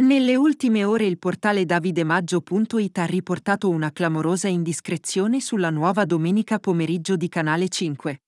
[0.00, 7.16] Nelle ultime ore il portale davidemaggio.it ha riportato una clamorosa indiscrezione sulla nuova domenica pomeriggio
[7.16, 8.22] di Canale 5.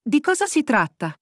[0.00, 1.12] Di cosa si tratta?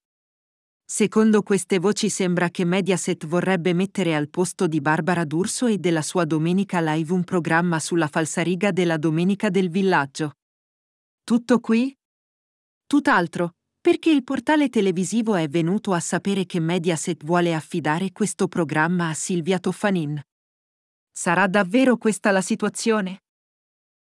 [0.85, 6.03] Secondo queste voci sembra che Mediaset vorrebbe mettere al posto di Barbara D'Urso e della
[6.03, 10.33] sua Domenica Live un programma sulla falsariga della Domenica del Villaggio.
[11.25, 11.97] Tutto qui?
[12.87, 19.09] Tutt'altro, perché il portale televisivo è venuto a sapere che Mediaset vuole affidare questo programma
[19.09, 20.23] a Silvia Toffanin.
[21.10, 23.24] Sarà davvero questa la situazione?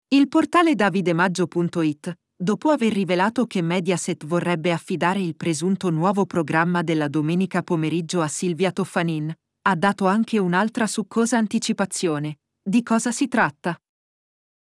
[0.08, 7.08] Il portale davidemaggio.it, dopo aver rivelato che Mediaset vorrebbe affidare il presunto nuovo programma della
[7.08, 12.40] domenica pomeriggio a Silvia Toffanin, ha dato anche un'altra succosa anticipazione.
[12.62, 13.80] Di cosa si tratta?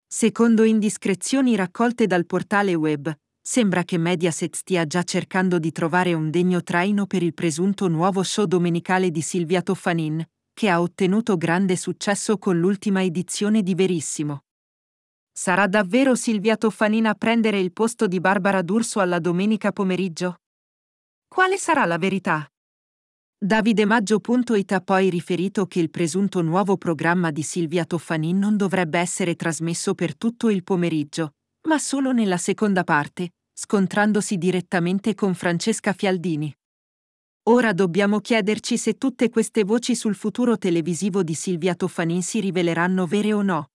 [0.07, 3.13] Secondo indiscrezioni raccolte dal portale web,
[3.51, 8.23] Sembra che Mediaset stia già cercando di trovare un degno traino per il presunto nuovo
[8.23, 14.43] show domenicale di Silvia Toffanin, che ha ottenuto grande successo con l'ultima edizione di Verissimo.
[15.33, 20.41] Sarà davvero Silvia Toffanin a prendere il posto di Barbara D'Urso alla domenica pomeriggio?
[21.27, 22.47] Quale sarà la verità?
[23.39, 29.37] Davidemaggio.it ha poi riferito che il presunto nuovo programma di Silvia Toffanin non dovrebbe essere
[29.37, 31.31] trasmesso per tutto il pomeriggio,
[31.67, 36.57] ma solo nella seconda parte, scontrandosi direttamente con Francesca Fialdini.
[37.49, 43.05] Ora dobbiamo chiederci se tutte queste voci sul futuro televisivo di Silvia Toffanin si riveleranno
[43.05, 43.71] vere o no.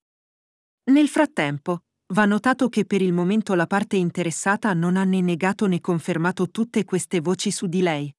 [0.85, 1.81] Nel frattempo,
[2.13, 6.49] va notato che per il momento la parte interessata non ha né negato né confermato
[6.49, 8.15] tutte queste voci su di lei.